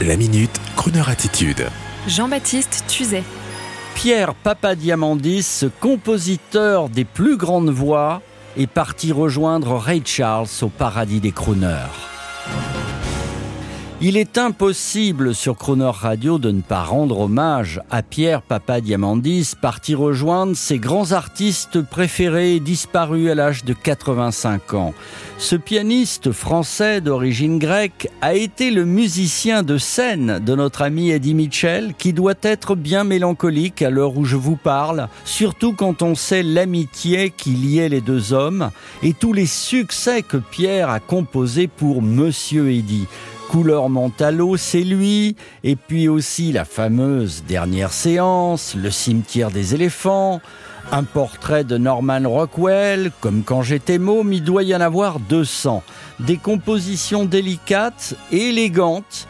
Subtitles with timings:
[0.00, 1.68] La minute, Kroneur attitude.
[2.08, 3.22] Jean-Baptiste Tuzet.
[3.94, 8.20] Pierre Papadiamandis, compositeur des plus grandes voix,
[8.56, 11.86] est parti rejoindre Ray Charles au paradis des crooners.
[14.04, 19.94] Il est impossible sur Croner Radio de ne pas rendre hommage à Pierre Papadiamandis, parti
[19.94, 24.92] rejoindre ses grands artistes préférés disparus à l'âge de 85 ans.
[25.38, 31.34] Ce pianiste français d'origine grecque a été le musicien de scène de notre ami Eddie
[31.34, 36.16] Mitchell, qui doit être bien mélancolique à l'heure où je vous parle, surtout quand on
[36.16, 38.72] sait l'amitié qui liait les deux hommes
[39.04, 43.06] et tous les succès que Pierre a composés pour Monsieur Eddie.
[43.52, 45.36] Couleur Mentalo, c'est lui.
[45.62, 50.40] Et puis aussi la fameuse dernière séance, le cimetière des éléphants,
[50.90, 55.82] un portrait de Norman Rockwell, comme quand j'étais môme, il doit y en avoir 200.
[56.20, 59.28] Des compositions délicates et élégantes.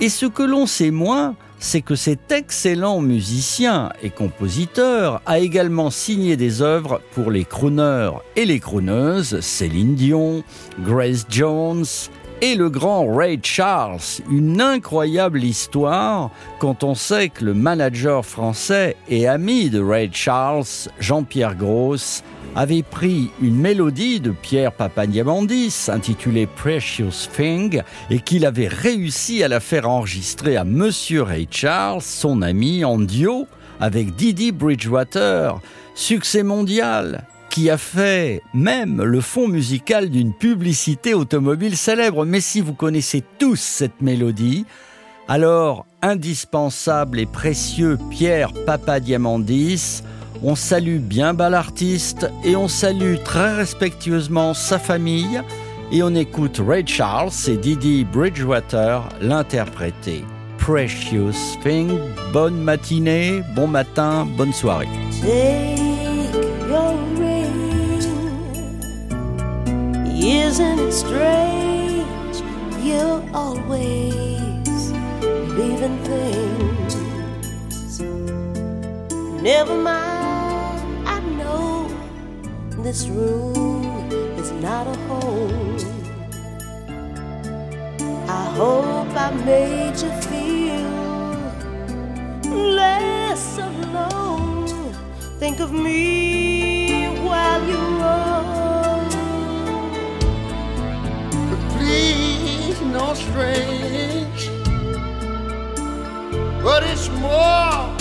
[0.00, 5.90] Et ce que l'on sait moins, c'est que cet excellent musicien et compositeur a également
[5.90, 10.44] signé des œuvres pour les crooners et les crooneuses Céline Dion,
[10.78, 11.86] Grace Jones,
[12.40, 14.00] et le grand Ray Charles.
[14.30, 20.64] Une incroyable histoire quand on sait que le manager français et ami de Ray Charles,
[21.00, 22.22] Jean-Pierre Gross,
[22.56, 29.48] avait pris une mélodie de Pierre Papadiamandis intitulée Precious Thing et qu'il avait réussi à
[29.48, 33.46] la faire enregistrer à Monsieur Ray Charles, son ami en duo
[33.80, 35.60] avec Didi Bridgewater.
[35.94, 37.24] Succès mondial
[37.54, 42.24] qui a fait même le fond musical d'une publicité automobile célèbre.
[42.24, 44.66] Mais si vous connaissez tous cette mélodie,
[45.28, 50.02] alors indispensable et précieux Pierre Papadiamandis,
[50.42, 55.40] on salue bien bas l'artiste et on salue très respectueusement sa famille
[55.92, 60.24] et on écoute Ray Charles et Didi Bridgewater l'interpréter.
[60.58, 62.00] Precious Thing,
[62.32, 64.88] bonne matinée, bon matin, bonne soirée.
[70.54, 72.36] Isn't it strange?
[72.80, 74.92] You're always
[75.58, 76.94] leaving things.
[79.42, 81.88] Never mind, I know
[82.84, 85.76] this room is not a home.
[88.28, 90.88] I hope I made you feel
[92.76, 94.68] less alone.
[95.40, 96.13] Think of me
[106.64, 107.92] but it's more,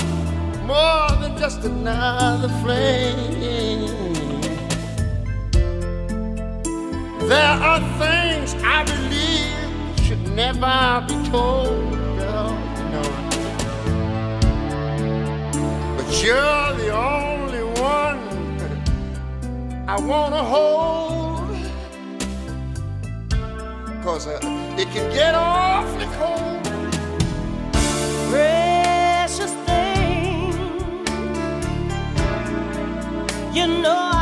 [0.65, 3.91] more than just another flame.
[7.27, 12.57] There are things I believe should never be told, girl.
[15.97, 18.19] But you're the only one
[19.89, 21.49] I wanna hold.
[24.03, 24.39] Cause uh,
[24.77, 26.72] it can get awfully cold.
[33.53, 34.12] You know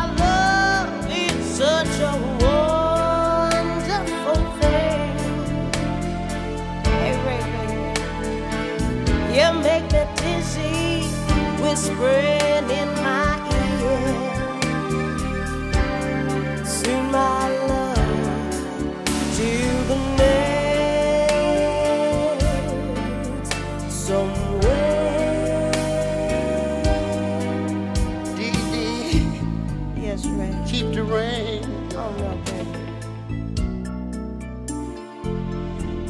[30.67, 31.63] keep the rain.
[31.93, 32.69] Oh, no, baby.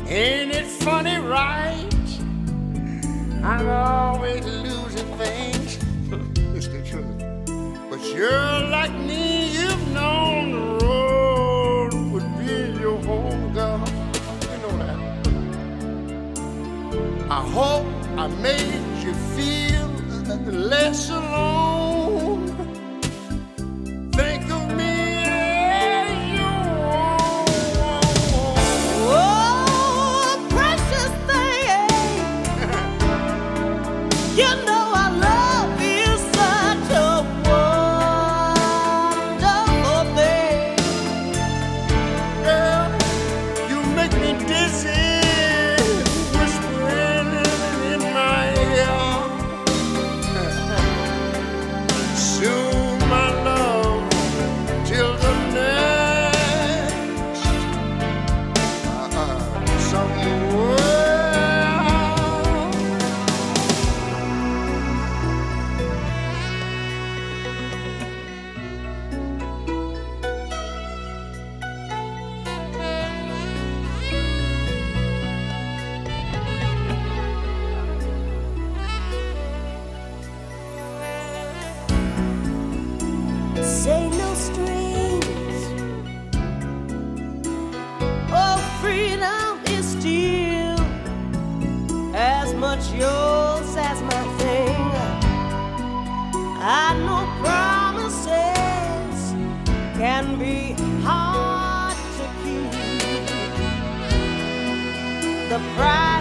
[0.10, 1.88] Ain't it funny, right?
[3.44, 5.80] I'm always losing things.
[6.56, 7.18] it's the truth.
[7.90, 13.84] But you're like me, you've known the road would be your home, girl.
[14.52, 14.98] You know that.
[17.32, 17.88] I hope
[18.18, 19.88] I made you feel
[20.52, 21.61] less alone.
[44.40, 45.11] dizzy.
[83.84, 85.62] say no strings.
[88.32, 90.80] Oh, freedom is still
[92.14, 94.76] as much yours as my thing.
[96.84, 99.20] I know promises
[99.98, 102.72] can be hard to keep.
[105.50, 106.21] The pride.